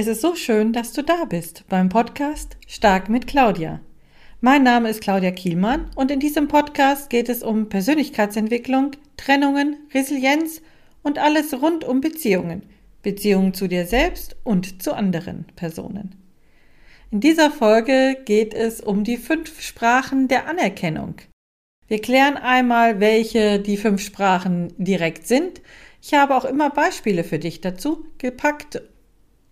[0.00, 3.80] Es ist so schön, dass du da bist beim Podcast Stark mit Claudia.
[4.40, 10.62] Mein Name ist Claudia Kielmann und in diesem Podcast geht es um Persönlichkeitsentwicklung, Trennungen, Resilienz
[11.02, 12.62] und alles rund um Beziehungen,
[13.02, 16.14] Beziehungen zu dir selbst und zu anderen Personen.
[17.10, 21.16] In dieser Folge geht es um die fünf Sprachen der Anerkennung.
[21.88, 25.60] Wir klären einmal, welche die fünf Sprachen direkt sind.
[26.00, 28.80] Ich habe auch immer Beispiele für dich dazu gepackt.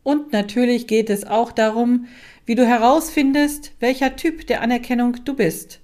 [0.09, 2.07] Und natürlich geht es auch darum,
[2.47, 5.81] wie du herausfindest, welcher Typ der Anerkennung du bist.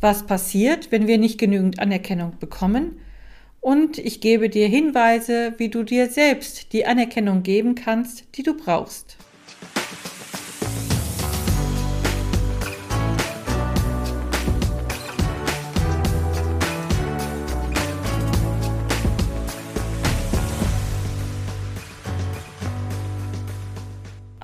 [0.00, 2.98] Was passiert, wenn wir nicht genügend Anerkennung bekommen?
[3.60, 8.56] Und ich gebe dir Hinweise, wie du dir selbst die Anerkennung geben kannst, die du
[8.56, 9.16] brauchst.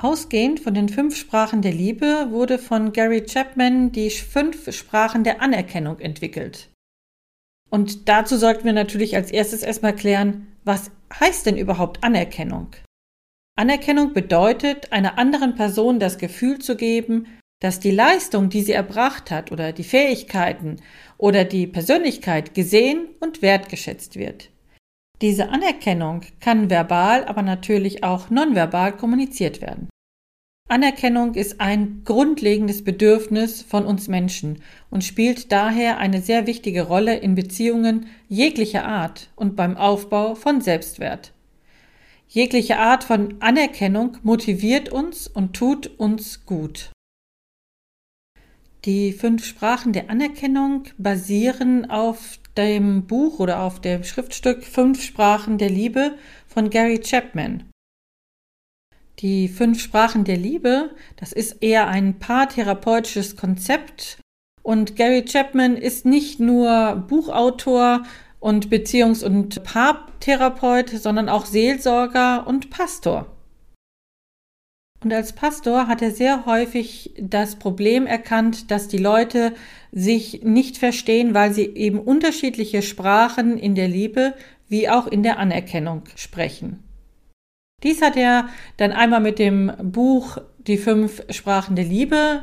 [0.01, 5.43] Ausgehend von den fünf Sprachen der Liebe wurde von Gary Chapman die fünf Sprachen der
[5.43, 6.71] Anerkennung entwickelt.
[7.69, 12.69] Und dazu sollten wir natürlich als erstes erstmal klären, was heißt denn überhaupt Anerkennung?
[13.57, 17.27] Anerkennung bedeutet, einer anderen Person das Gefühl zu geben,
[17.61, 20.77] dass die Leistung, die sie erbracht hat, oder die Fähigkeiten
[21.17, 24.51] oder die Persönlichkeit gesehen und wertgeschätzt wird.
[25.21, 29.89] Diese Anerkennung kann verbal, aber natürlich auch nonverbal kommuniziert werden.
[30.69, 37.17] Anerkennung ist ein grundlegendes Bedürfnis von uns Menschen und spielt daher eine sehr wichtige Rolle
[37.17, 41.33] in Beziehungen jeglicher Art und beim Aufbau von Selbstwert.
[42.29, 46.91] Jegliche Art von Anerkennung motiviert uns und tut uns gut.
[48.85, 55.59] Die fünf Sprachen der Anerkennung basieren auf dem Buch oder auf dem Schriftstück Fünf Sprachen
[55.59, 56.17] der Liebe
[56.47, 57.65] von Gary Chapman.
[59.19, 64.19] Die fünf Sprachen der Liebe, das ist eher ein paartherapeutisches Konzept
[64.63, 68.05] und Gary Chapman ist nicht nur Buchautor
[68.39, 73.38] und Beziehungs- und Paartherapeut, sondern auch Seelsorger und Pastor.
[75.03, 79.55] Und als Pastor hat er sehr häufig das Problem erkannt, dass die Leute
[79.93, 84.35] sich nicht verstehen, weil sie eben unterschiedliche Sprachen in der Liebe
[84.69, 86.83] wie auch in der Anerkennung sprechen.
[87.85, 92.43] Dies hat er dann einmal mit dem Buch Die fünf Sprachen der Liebe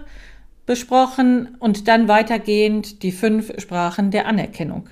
[0.66, 4.90] besprochen und dann weitergehend die fünf Sprachen der Anerkennung.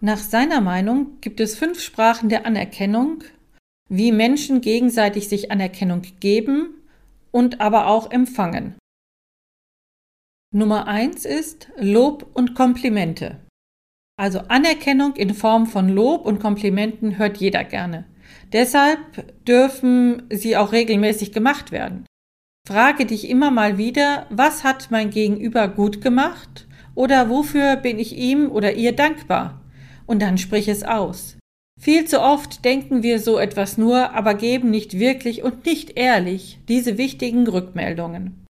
[0.00, 3.24] Nach seiner Meinung gibt es fünf Sprachen der Anerkennung,
[3.90, 6.80] wie Menschen gegenseitig sich Anerkennung geben
[7.32, 8.76] und aber auch empfangen.
[10.54, 13.40] Nummer eins ist Lob und Komplimente.
[14.16, 18.04] Also Anerkennung in Form von Lob und Komplimenten hört jeder gerne.
[18.52, 22.06] Deshalb dürfen sie auch regelmäßig gemacht werden.
[22.66, 28.16] Frage dich immer mal wieder, was hat mein Gegenüber gut gemacht oder wofür bin ich
[28.16, 29.60] ihm oder ihr dankbar?
[30.06, 31.39] Und dann sprich es aus.
[31.78, 36.58] Viel zu oft denken wir so etwas nur, aber geben nicht wirklich und nicht ehrlich
[36.68, 38.46] diese wichtigen Rückmeldungen.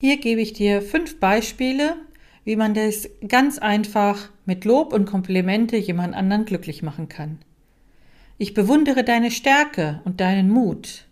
[0.00, 1.96] Hier gebe ich dir fünf Beispiele,
[2.44, 7.38] wie man das ganz einfach mit Lob und Komplimente jemand anderen glücklich machen kann.
[8.36, 11.06] Ich bewundere deine Stärke und deinen Mut.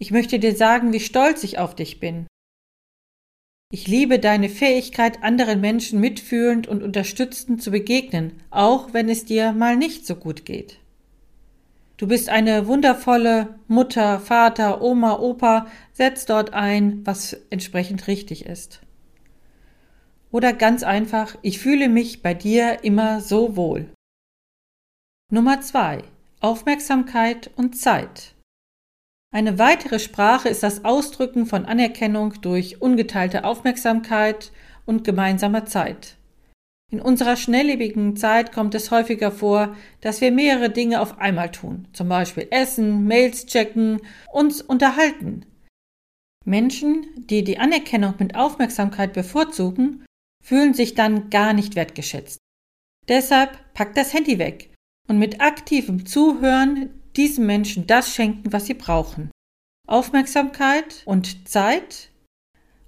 [0.00, 2.26] Ich möchte dir sagen, wie stolz ich auf dich bin.
[3.72, 9.52] Ich liebe deine Fähigkeit, anderen Menschen mitfühlend und unterstützend zu begegnen, auch wenn es dir
[9.52, 10.80] mal nicht so gut geht.
[11.96, 18.80] Du bist eine wundervolle Mutter, Vater, Oma, Opa, setz dort ein, was entsprechend richtig ist.
[20.32, 23.92] Oder ganz einfach, ich fühle mich bei dir immer so wohl.
[25.30, 26.02] Nummer zwei:
[26.40, 28.34] Aufmerksamkeit und Zeit.
[29.32, 34.50] Eine weitere Sprache ist das Ausdrücken von Anerkennung durch ungeteilte Aufmerksamkeit
[34.86, 36.16] und gemeinsamer Zeit.
[36.90, 41.86] In unserer schnelllebigen Zeit kommt es häufiger vor, dass wir mehrere Dinge auf einmal tun,
[41.92, 44.00] zum Beispiel essen, Mails checken,
[44.32, 45.46] uns unterhalten.
[46.44, 50.04] Menschen, die die Anerkennung mit Aufmerksamkeit bevorzugen,
[50.42, 52.38] fühlen sich dann gar nicht wertgeschätzt.
[53.08, 54.70] Deshalb packt das Handy weg
[55.08, 59.30] und mit aktivem Zuhören diesen Menschen das schenken, was sie brauchen.
[59.86, 62.10] Aufmerksamkeit und Zeit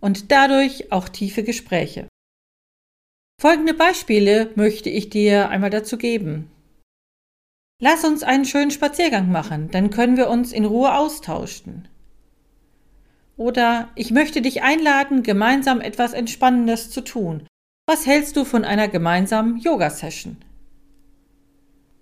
[0.01, 2.09] und dadurch auch tiefe Gespräche.
[3.41, 6.51] Folgende Beispiele möchte ich dir einmal dazu geben.
[7.81, 11.89] Lass uns einen schönen Spaziergang machen, dann können wir uns in Ruhe austauschen.
[13.37, 17.49] Oder ich möchte dich einladen, gemeinsam etwas Entspannendes zu tun.
[17.87, 20.37] Was hältst du von einer gemeinsamen Yoga-Session?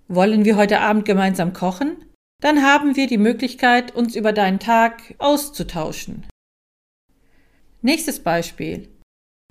[0.08, 2.04] Wollen wir heute Abend gemeinsam kochen?
[2.40, 6.26] Dann haben wir die Möglichkeit, uns über deinen Tag auszutauschen.
[7.82, 8.88] Nächstes Beispiel.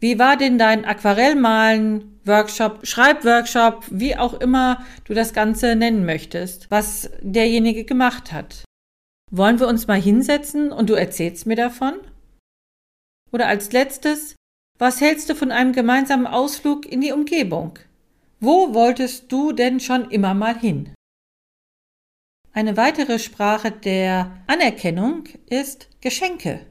[0.02, 6.72] Wie war denn dein Aquarellmalen, Workshop, Schreibworkshop, wie auch immer du das Ganze nennen möchtest,
[6.72, 8.64] was derjenige gemacht hat?
[9.32, 11.96] Wollen wir uns mal hinsetzen und du erzählst mir davon?
[13.32, 14.36] Oder als letztes,
[14.80, 17.78] was hältst du von einem gemeinsamen Ausflug in die Umgebung?
[18.40, 20.94] Wo wolltest du denn schon immer mal hin?
[22.52, 26.66] Eine weitere Sprache der Anerkennung ist Geschenke.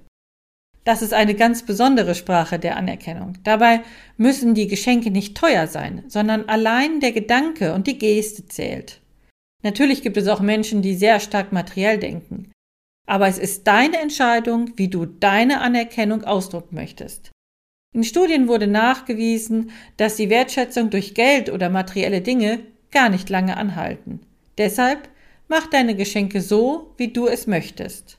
[0.85, 3.35] Das ist eine ganz besondere Sprache der Anerkennung.
[3.45, 3.83] Dabei
[4.17, 9.01] müssen die Geschenke nicht teuer sein, sondern allein der Gedanke und die Geste zählt.
[9.63, 12.53] Natürlich gibt es auch Menschen, die sehr stark materiell denken.
[13.07, 17.31] Aber es ist deine Entscheidung, wie du deine Anerkennung ausdrücken möchtest.
[17.95, 22.61] In Studien wurde nachgewiesen, dass die Wertschätzung durch Geld oder materielle Dinge
[22.91, 24.21] gar nicht lange anhalten.
[24.59, 25.09] Deshalb
[25.49, 28.19] mach deine Geschenke so, wie du es möchtest.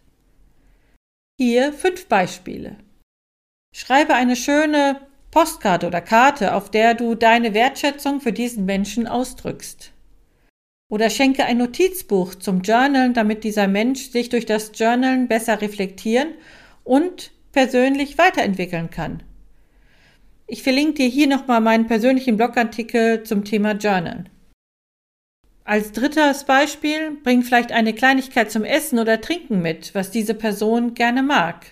[1.39, 2.75] Hier fünf Beispiele.
[3.73, 4.99] Schreibe eine schöne
[5.31, 9.91] Postkarte oder Karte, auf der du deine Wertschätzung für diesen Menschen ausdrückst.
[10.91, 16.33] Oder schenke ein Notizbuch zum Journalen, damit dieser Mensch sich durch das Journalen besser reflektieren
[16.83, 19.21] und persönlich weiterentwickeln kann.
[20.47, 24.29] Ich verlinke dir hier nochmal meinen persönlichen Blogartikel zum Thema Journalen.
[25.69, 30.95] Als drittes Beispiel bring vielleicht eine Kleinigkeit zum Essen oder Trinken mit, was diese Person
[30.95, 31.67] gerne mag.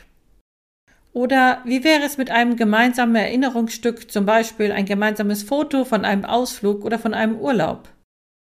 [1.14, 6.26] Oder wie wäre es mit einem gemeinsamen Erinnerungsstück, zum Beispiel ein gemeinsames Foto von einem
[6.26, 7.90] Ausflug oder von einem Urlaub?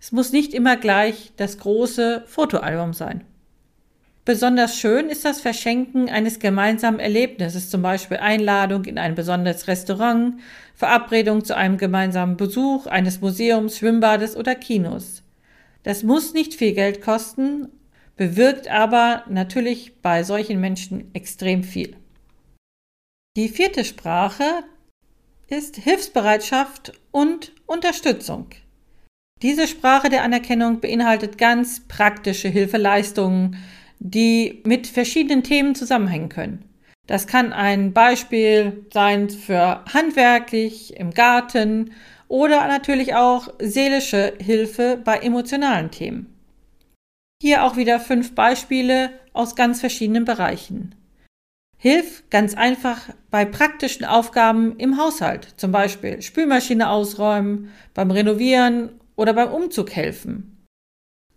[0.00, 3.22] Es muss nicht immer gleich das große Fotoalbum sein.
[4.24, 10.40] Besonders schön ist das Verschenken eines gemeinsamen Erlebnisses, zum Beispiel Einladung in ein besonderes Restaurant,
[10.74, 15.22] Verabredung zu einem gemeinsamen Besuch eines Museums, Schwimmbades oder Kinos.
[15.86, 17.68] Das muss nicht viel Geld kosten,
[18.16, 21.94] bewirkt aber natürlich bei solchen Menschen extrem viel.
[23.36, 24.64] Die vierte Sprache
[25.46, 28.48] ist Hilfsbereitschaft und Unterstützung.
[29.42, 33.56] Diese Sprache der Anerkennung beinhaltet ganz praktische Hilfeleistungen,
[34.00, 36.64] die mit verschiedenen Themen zusammenhängen können.
[37.06, 41.92] Das kann ein Beispiel sein für handwerklich, im Garten
[42.28, 46.34] oder natürlich auch seelische Hilfe bei emotionalen Themen.
[47.42, 50.94] Hier auch wieder fünf Beispiele aus ganz verschiedenen Bereichen.
[51.78, 59.34] Hilf ganz einfach bei praktischen Aufgaben im Haushalt, zum Beispiel Spülmaschine ausräumen, beim Renovieren oder
[59.34, 60.64] beim Umzug helfen.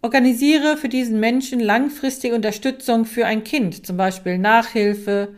[0.02, 5.36] Organisiere für diesen Menschen langfristige Unterstützung für ein Kind, zum Beispiel Nachhilfe,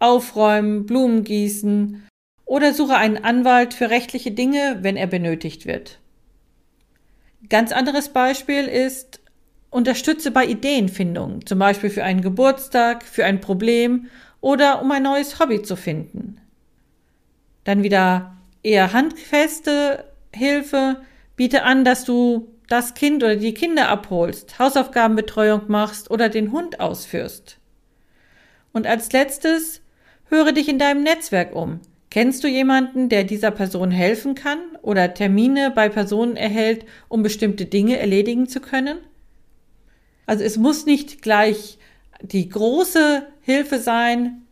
[0.00, 2.06] Aufräumen, Blumen gießen
[2.52, 6.00] oder suche einen Anwalt für rechtliche Dinge, wenn er benötigt wird.
[7.48, 9.20] Ganz anderes Beispiel ist,
[9.70, 14.08] unterstütze bei Ideenfindung, zum Beispiel für einen Geburtstag, für ein Problem
[14.42, 16.42] oder um ein neues Hobby zu finden.
[17.64, 20.04] Dann wieder eher handfeste
[20.34, 21.00] Hilfe,
[21.36, 26.80] biete an, dass du das Kind oder die Kinder abholst, Hausaufgabenbetreuung machst oder den Hund
[26.80, 27.56] ausführst.
[28.74, 29.80] Und als letztes,
[30.26, 31.80] höre dich in deinem Netzwerk um.
[32.12, 37.64] Kennst du jemanden, der dieser Person helfen kann oder Termine bei Personen erhält, um bestimmte
[37.64, 38.98] Dinge erledigen zu können?
[40.26, 41.78] Also es muss nicht gleich
[42.20, 44.42] die große Hilfe sein,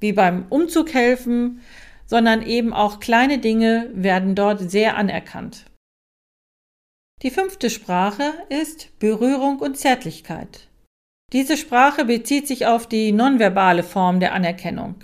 [0.00, 1.60] wie beim Umzug helfen,
[2.06, 5.66] sondern eben auch kleine Dinge werden dort sehr anerkannt.
[7.20, 10.68] Die fünfte Sprache ist Berührung und Zärtlichkeit.
[11.34, 14.94] Diese Sprache bezieht sich auf die nonverbale Form der Anerkennung.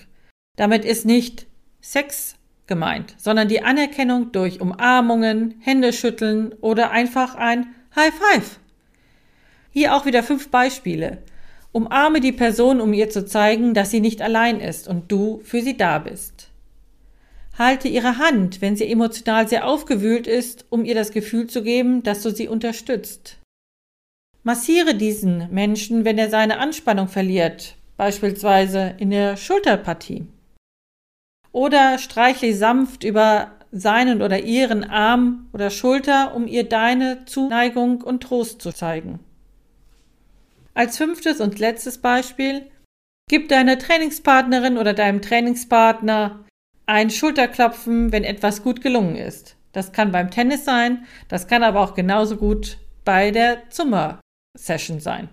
[0.57, 1.47] Damit ist nicht
[1.81, 8.61] Sex gemeint, sondern die Anerkennung durch Umarmungen, Händeschütteln oder einfach ein High Five.
[9.71, 11.23] Hier auch wieder fünf Beispiele.
[11.73, 15.61] Umarme die Person, um ihr zu zeigen, dass sie nicht allein ist und du für
[15.61, 16.49] sie da bist.
[17.59, 22.03] Halte ihre Hand, wenn sie emotional sehr aufgewühlt ist, um ihr das Gefühl zu geben,
[22.03, 23.39] dass du sie unterstützt.
[24.43, 30.27] Massiere diesen Menschen, wenn er seine Anspannung verliert, beispielsweise in der Schulterpartie
[31.57, 38.23] oder streichle sanft über seinen oder ihren Arm oder Schulter, um ihr deine Zuneigung und
[38.23, 39.21] Trost zu zeigen.
[40.75, 42.67] Als fünftes und letztes Beispiel,
[43.31, 46.45] gib deiner Trainingspartnerin oder deinem Trainingspartner
[46.85, 49.57] ein Schulterklopfen, wenn etwas gut gelungen ist.
[49.73, 55.31] Das kann beim Tennis sein, das kann aber auch genauso gut bei der Zummer-Session sein.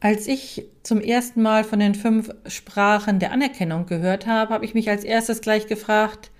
[0.00, 4.72] Als ich zum ersten Mal von den fünf Sprachen der Anerkennung gehört habe, habe ich
[4.72, 6.30] mich als erstes gleich gefragt,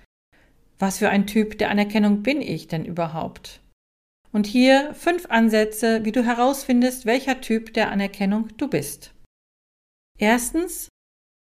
[0.79, 3.61] was für ein Typ der Anerkennung bin ich denn überhaupt?
[4.31, 9.13] Und hier fünf Ansätze, wie du herausfindest, welcher Typ der Anerkennung du bist.
[10.17, 10.89] Erstens,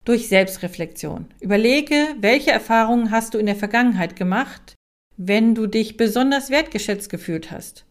[0.04, 1.26] durch Selbstreflexion.
[1.40, 4.74] Überlege, welche Erfahrungen hast du in der Vergangenheit gemacht,
[5.16, 7.84] wenn du dich besonders wertgeschätzt gefühlt hast.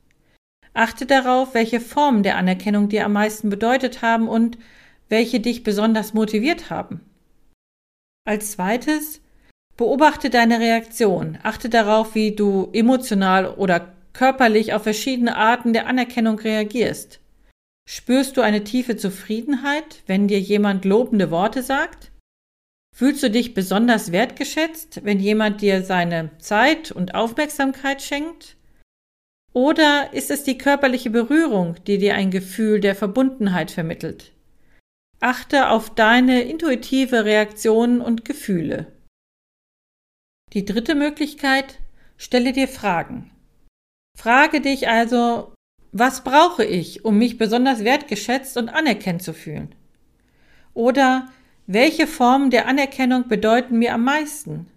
[0.73, 4.57] Achte darauf, welche Formen der Anerkennung dir am meisten bedeutet haben und
[5.09, 7.01] welche dich besonders motiviert haben.
[8.25, 9.21] Als zweites,
[9.75, 11.37] beobachte deine Reaktion.
[11.43, 17.19] Achte darauf, wie du emotional oder körperlich auf verschiedene Arten der Anerkennung reagierst.
[17.89, 22.11] Spürst du eine tiefe Zufriedenheit, wenn dir jemand lobende Worte sagt?
[22.95, 28.55] Fühlst du dich besonders wertgeschätzt, wenn jemand dir seine Zeit und Aufmerksamkeit schenkt?
[29.53, 34.31] Oder ist es die körperliche Berührung, die dir ein Gefühl der Verbundenheit vermittelt?
[35.19, 38.87] Achte auf deine intuitive Reaktionen und Gefühle.
[40.53, 41.79] Die dritte Möglichkeit,
[42.17, 43.31] stelle dir Fragen.
[44.17, 45.53] Frage dich also,
[45.91, 49.75] was brauche ich, um mich besonders wertgeschätzt und anerkannt zu fühlen?
[50.73, 51.29] Oder
[51.67, 54.67] welche Formen der Anerkennung bedeuten mir am meisten?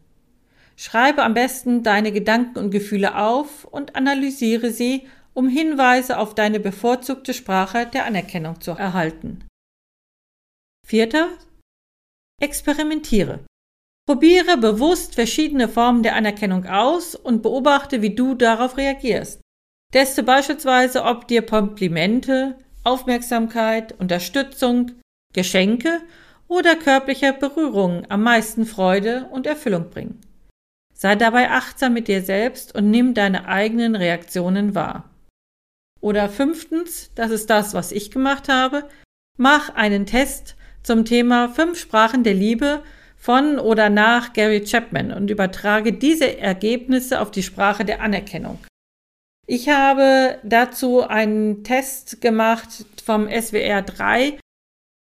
[0.77, 6.61] Schreibe am besten deine Gedanken und Gefühle auf und analysiere sie, um Hinweise auf deine
[6.61, 9.47] bevorzugte Sprache der Anerkennung zu erhalten.
[10.87, 11.29] Vierter.
[12.41, 13.45] Experimentiere.
[14.07, 19.41] Probiere bewusst verschiedene Formen der Anerkennung aus und beobachte, wie du darauf reagierst.
[19.93, 24.93] Teste beispielsweise, ob dir Komplimente, Aufmerksamkeit, Unterstützung,
[25.33, 26.03] Geschenke
[26.49, 30.21] oder körperliche Berührungen am meisten Freude und Erfüllung bringen.
[30.95, 35.11] Sei dabei achtsam mit dir selbst und nimm deine eigenen Reaktionen wahr.
[36.01, 38.89] Oder fünftens, das ist das, was ich gemacht habe,
[39.37, 42.83] mach einen Test zum Thema fünf Sprachen der Liebe
[43.17, 48.59] von oder nach Gary Chapman und übertrage diese Ergebnisse auf die Sprache der Anerkennung.
[49.47, 54.39] Ich habe dazu einen Test gemacht vom SWR 3.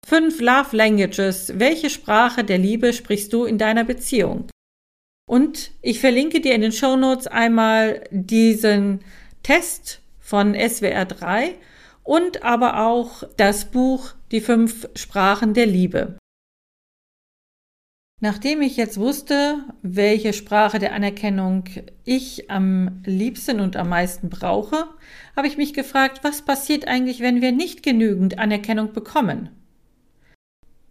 [0.05, 1.53] Fünf Love Languages.
[1.59, 4.47] Welche Sprache der Liebe sprichst du in deiner Beziehung?
[5.27, 9.01] Und ich verlinke dir in den Show Notes einmal diesen
[9.41, 11.55] Test von SWR 3
[12.03, 16.17] und aber auch das Buch Die fünf Sprachen der Liebe.
[18.21, 21.65] Nachdem ich jetzt wusste, welche Sprache der Anerkennung
[22.05, 24.87] ich am liebsten und am meisten brauche,
[25.35, 29.49] habe ich mich gefragt, was passiert eigentlich, wenn wir nicht genügend Anerkennung bekommen?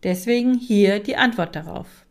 [0.02, 2.03] Deswegen hier die Antwort darauf.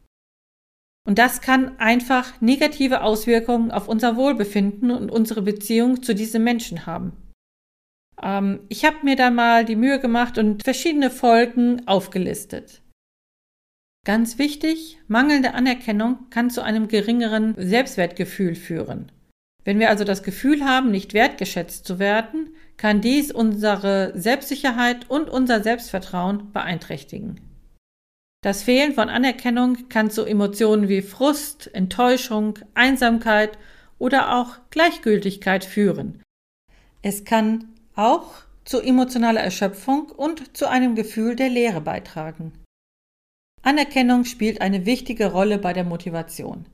[1.05, 6.85] Und das kann einfach negative Auswirkungen auf unser Wohlbefinden und unsere Beziehung zu diesem Menschen
[6.85, 7.11] haben.
[8.21, 12.81] Ähm, ich habe mir da mal die Mühe gemacht und verschiedene Folgen aufgelistet.
[14.05, 19.11] Ganz wichtig, mangelnde Anerkennung kann zu einem geringeren Selbstwertgefühl führen.
[19.63, 25.29] Wenn wir also das Gefühl haben, nicht wertgeschätzt zu werden, kann dies unsere Selbstsicherheit und
[25.29, 27.39] unser Selbstvertrauen beeinträchtigen.
[28.43, 33.57] Das Fehlen von Anerkennung kann zu Emotionen wie Frust, Enttäuschung, Einsamkeit
[33.99, 36.21] oder auch Gleichgültigkeit führen.
[37.01, 38.33] Es kann auch
[38.65, 42.51] zu emotionaler Erschöpfung und zu einem Gefühl der Leere beitragen.
[43.61, 46.65] Anerkennung spielt eine wichtige Rolle bei der Motivation.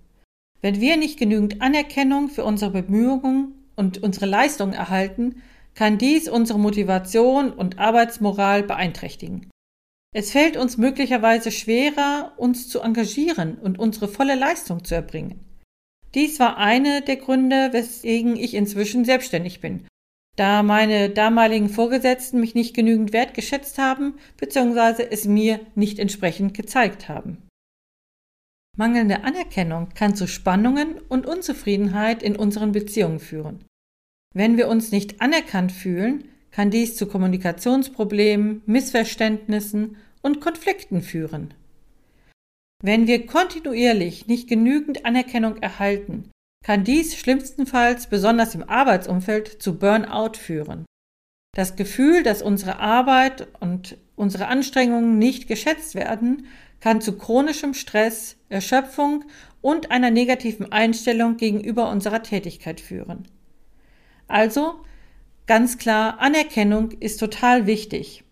[0.61, 5.43] Wenn wir nicht genügend Anerkennung für unsere Bemühungen und unsere Leistungen erhalten,
[5.75, 9.51] kann dies unsere Motivation und Arbeitsmoral beeinträchtigen.
[10.11, 15.45] Es fällt uns möglicherweise schwerer, uns zu engagieren und unsere volle Leistung zu erbringen.
[16.15, 19.85] Dies war eine der Gründe, weswegen ich inzwischen selbstständig bin
[20.39, 25.05] da meine damaligen Vorgesetzten mich nicht genügend wertgeschätzt haben bzw.
[25.11, 27.45] es mir nicht entsprechend gezeigt haben.
[28.77, 33.65] Mangelnde Anerkennung kann zu Spannungen und Unzufriedenheit in unseren Beziehungen führen.
[34.33, 41.53] Wenn wir uns nicht anerkannt fühlen, kann dies zu Kommunikationsproblemen, Missverständnissen und Konflikten führen.
[42.82, 46.32] Wenn wir kontinuierlich nicht genügend Anerkennung erhalten,
[46.63, 50.86] kann dies schlimmstenfalls besonders im Arbeitsumfeld zu Burnout führen.
[51.56, 56.48] Das Gefühl, dass unsere Arbeit und unsere Anstrengungen nicht geschätzt werden,
[56.79, 59.25] kann zu chronischem Stress, Erschöpfung
[59.62, 63.27] und einer negativen Einstellung gegenüber unserer Tätigkeit führen.
[64.27, 64.79] Also,
[65.50, 68.24] ganz klar, Anerkennung ist total wichtig.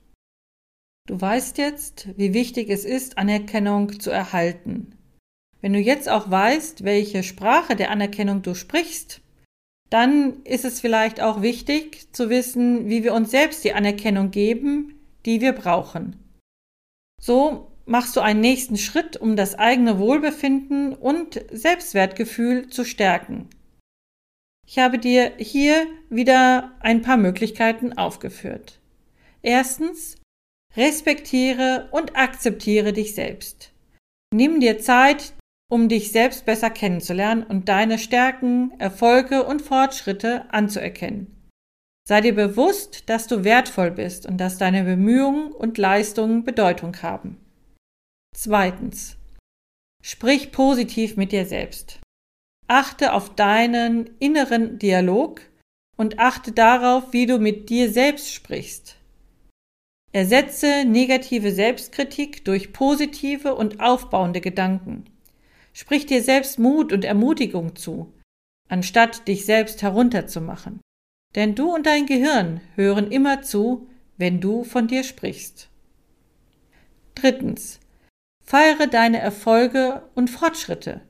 [1.08, 4.96] Du weißt jetzt, wie wichtig es ist, Anerkennung zu erhalten.
[5.60, 9.22] Wenn du jetzt auch weißt, welche Sprache der Anerkennung du sprichst,
[9.90, 15.00] dann ist es vielleicht auch wichtig zu wissen, wie wir uns selbst die Anerkennung geben,
[15.26, 16.18] die wir brauchen.
[17.20, 23.50] So machst du einen nächsten Schritt, um das eigene Wohlbefinden und Selbstwertgefühl zu stärken.
[24.70, 28.80] Ich habe dir hier wieder ein paar Möglichkeiten aufgeführt.
[29.42, 30.18] Erstens,
[30.76, 33.72] respektiere und akzeptiere dich selbst.
[34.34, 35.34] Nimm dir Zeit,
[35.72, 41.50] um dich selbst besser kennenzulernen und deine Stärken, Erfolge und Fortschritte anzuerkennen.
[42.06, 47.38] Sei dir bewusst, dass du wertvoll bist und dass deine Bemühungen und Leistungen Bedeutung haben.
[48.36, 49.18] Zweitens.
[50.04, 52.00] Sprich positiv mit dir selbst.
[52.68, 55.42] Achte auf deinen inneren Dialog
[55.96, 58.98] und achte darauf, wie du mit dir selbst sprichst.
[60.12, 65.06] Ersetze negative Selbstkritik durch positive und aufbauende Gedanken.
[65.74, 68.14] Sprich dir selbst Mut und Ermutigung zu,
[68.68, 70.82] anstatt dich selbst herunterzumachen.
[71.36, 75.70] Denn du und dein Gehirn hören immer zu, wenn du von dir sprichst.
[77.16, 77.80] Drittens.
[78.44, 81.02] Feiere deine Erfolge und Fortschritte.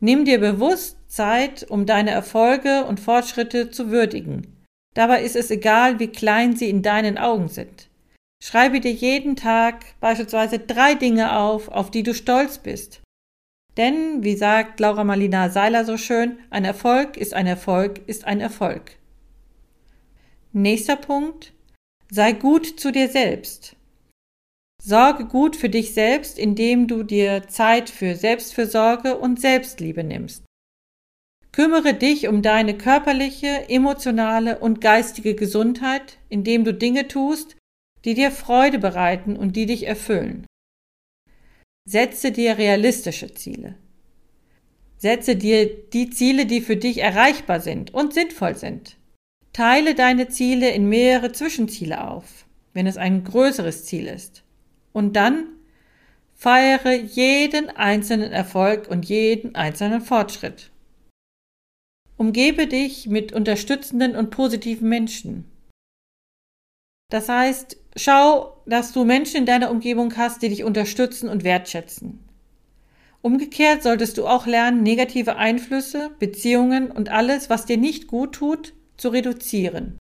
[0.00, 4.56] Nimm dir bewusst Zeit, um deine Erfolge und Fortschritte zu würdigen.
[4.94, 7.88] Dabei ist es egal, wie klein sie in deinen Augen sind.
[8.42, 13.02] Schreibe dir jeden Tag beispielsweise drei Dinge auf, auf die du stolz bist.
[13.76, 18.40] Denn, wie sagt Laura Marlina Seiler so schön, ein Erfolg ist ein Erfolg ist ein
[18.40, 18.92] Erfolg.
[20.52, 21.52] Nächster Punkt.
[22.10, 23.76] Sei gut zu dir selbst.
[24.82, 30.44] Sorge gut für dich selbst, indem du dir Zeit für Selbstfürsorge und Selbstliebe nimmst.
[31.52, 37.56] Kümmere dich um deine körperliche, emotionale und geistige Gesundheit, indem du Dinge tust,
[38.04, 40.46] die dir Freude bereiten und die dich erfüllen.
[41.86, 43.74] Setze dir realistische Ziele.
[44.96, 48.96] Setze dir die Ziele, die für dich erreichbar sind und sinnvoll sind.
[49.52, 54.44] Teile deine Ziele in mehrere Zwischenziele auf, wenn es ein größeres Ziel ist.
[54.92, 55.46] Und dann
[56.34, 60.70] feiere jeden einzelnen Erfolg und jeden einzelnen Fortschritt.
[62.16, 65.44] Umgebe dich mit unterstützenden und positiven Menschen.
[67.10, 72.20] Das heißt, schau, dass du Menschen in deiner Umgebung hast, die dich unterstützen und wertschätzen.
[73.22, 78.72] Umgekehrt solltest du auch lernen, negative Einflüsse, Beziehungen und alles, was dir nicht gut tut,
[78.96, 79.99] zu reduzieren.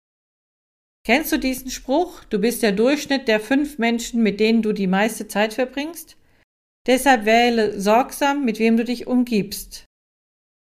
[1.10, 2.24] Kennst du diesen Spruch?
[2.26, 6.18] Du bist der Durchschnitt der fünf Menschen, mit denen du die meiste Zeit verbringst?
[6.86, 9.86] Deshalb wähle sorgsam, mit wem du dich umgibst.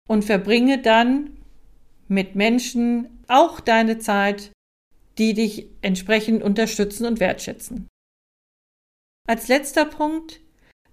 [0.09, 1.37] Und verbringe dann
[2.09, 4.51] mit Menschen auch deine Zeit,
[5.17, 7.87] die dich entsprechend unterstützen und wertschätzen.
[9.29, 10.41] Als letzter Punkt,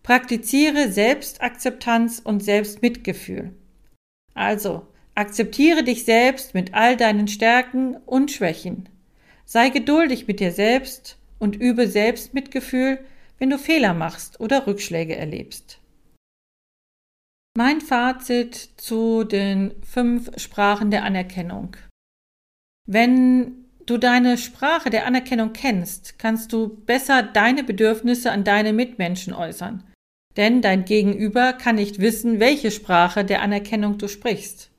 [0.05, 3.52] praktiziere Selbstakzeptanz und Selbstmitgefühl.
[4.35, 8.88] Also, Akzeptiere dich selbst mit all deinen Stärken und Schwächen.
[9.53, 13.05] Sei geduldig mit dir selbst und übe Selbstmitgefühl,
[13.37, 15.79] wenn du Fehler machst oder Rückschläge erlebst.
[17.55, 21.77] Mein Fazit zu den fünf Sprachen der Anerkennung.
[22.88, 29.35] Wenn du deine Sprache der Anerkennung kennst, kannst du besser deine Bedürfnisse an deine Mitmenschen
[29.35, 29.85] äußern.
[30.38, 34.71] Denn dein Gegenüber kann nicht wissen, welche Sprache der Anerkennung du sprichst.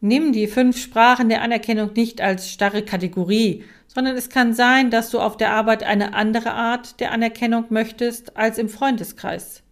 [0.00, 5.10] Nimm die fünf Sprachen der Anerkennung nicht als starre Kategorie, sondern es kann sein, dass
[5.10, 9.62] du auf der Arbeit eine andere Art der Anerkennung möchtest als im Freundeskreis.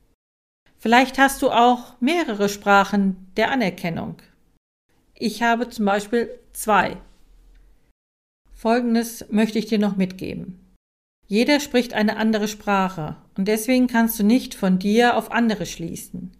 [0.79, 4.17] Vielleicht hast du auch mehrere Sprachen der Anerkennung.
[5.15, 6.97] Ich habe zum Beispiel zwei.
[8.53, 10.59] Folgendes möchte ich dir noch mitgeben.
[11.29, 16.33] Jeder spricht eine andere Sprache und deswegen kannst du nicht von dir auf andere schließen.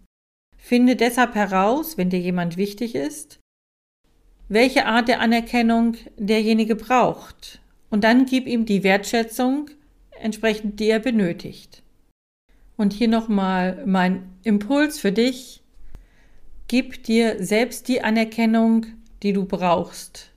[0.57, 3.39] Finde deshalb heraus, wenn dir jemand wichtig ist,
[4.49, 7.61] welche Art der Anerkennung derjenige braucht.
[7.89, 9.69] Und dann gib ihm die Wertschätzung
[10.19, 11.83] entsprechend, die er benötigt.
[12.75, 15.63] Und hier nochmal mein Impuls für dich.
[16.67, 18.85] Gib dir selbst die Anerkennung,
[19.23, 20.31] die du brauchst.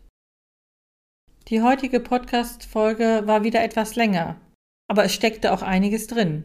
[1.48, 4.36] Die heutige Podcast-Folge war wieder etwas länger,
[4.88, 6.44] aber es steckte auch einiges drin.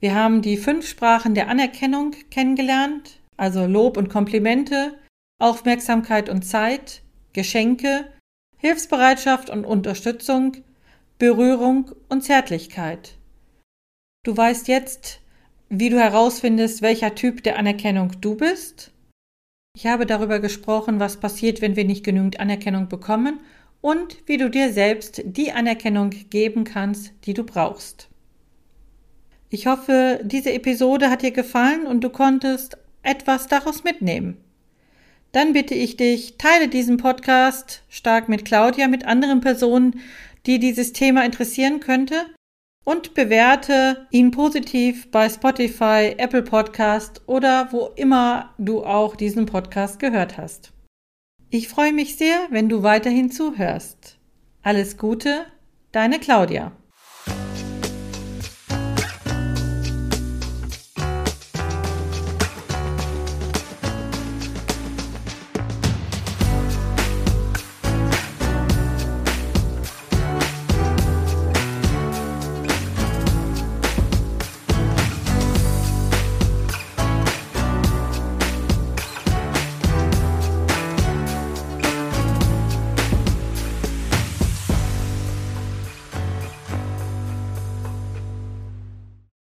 [0.00, 4.94] Wir haben die fünf Sprachen der Anerkennung kennengelernt, also Lob und Komplimente,
[5.38, 8.12] Aufmerksamkeit und Zeit, Geschenke,
[8.56, 10.56] Hilfsbereitschaft und Unterstützung,
[11.18, 13.16] Berührung und Zärtlichkeit.
[14.24, 15.20] Du weißt jetzt,
[15.68, 18.92] wie du herausfindest, welcher Typ der Anerkennung du bist.
[19.76, 23.38] Ich habe darüber gesprochen, was passiert, wenn wir nicht genügend Anerkennung bekommen
[23.80, 28.08] und wie du dir selbst die Anerkennung geben kannst, die du brauchst.
[29.50, 34.36] Ich hoffe, diese Episode hat dir gefallen und du konntest etwas daraus mitnehmen.
[35.32, 40.00] Dann bitte ich dich, teile diesen Podcast stark mit Claudia, mit anderen Personen,
[40.46, 42.26] die dieses Thema interessieren könnte
[42.84, 49.98] und bewerte ihn positiv bei Spotify, Apple Podcast oder wo immer du auch diesen Podcast
[49.98, 50.72] gehört hast.
[51.50, 54.18] Ich freue mich sehr, wenn du weiterhin zuhörst.
[54.62, 55.44] Alles Gute,
[55.92, 56.72] deine Claudia.